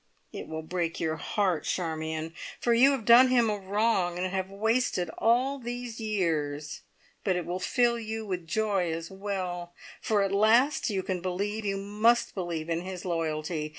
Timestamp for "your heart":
0.99-1.63